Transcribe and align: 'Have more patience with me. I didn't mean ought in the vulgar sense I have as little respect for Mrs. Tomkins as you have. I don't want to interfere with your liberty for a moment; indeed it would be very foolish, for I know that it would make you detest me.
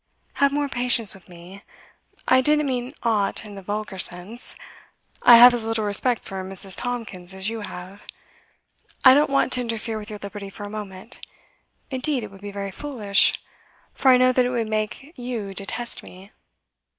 'Have 0.33 0.51
more 0.51 0.67
patience 0.67 1.13
with 1.13 1.29
me. 1.29 1.61
I 2.27 2.41
didn't 2.41 2.65
mean 2.65 2.91
ought 3.03 3.45
in 3.45 3.53
the 3.53 3.61
vulgar 3.61 3.99
sense 3.99 4.55
I 5.21 5.37
have 5.37 5.53
as 5.53 5.63
little 5.63 5.85
respect 5.85 6.23
for 6.25 6.43
Mrs. 6.43 6.75
Tomkins 6.75 7.35
as 7.35 7.49
you 7.49 7.61
have. 7.61 8.01
I 9.05 9.13
don't 9.13 9.29
want 9.29 9.53
to 9.53 9.61
interfere 9.61 9.99
with 9.99 10.09
your 10.09 10.17
liberty 10.17 10.49
for 10.49 10.63
a 10.63 10.71
moment; 10.71 11.23
indeed 11.91 12.23
it 12.23 12.31
would 12.31 12.41
be 12.41 12.49
very 12.51 12.71
foolish, 12.71 13.39
for 13.93 14.09
I 14.09 14.17
know 14.17 14.31
that 14.31 14.43
it 14.43 14.49
would 14.49 14.69
make 14.69 15.13
you 15.19 15.53
detest 15.53 16.01
me. 16.01 16.31